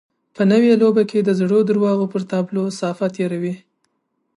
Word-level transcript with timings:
په 0.35 0.43
نوې 0.51 0.71
لوبه 0.81 1.03
کې 1.09 1.19
د 1.23 1.29
زړو 1.39 1.59
درواغو 1.69 2.05
پر 2.13 2.21
تابلو 2.31 2.63
صافه 2.79 3.07
تېروي. 3.15 3.55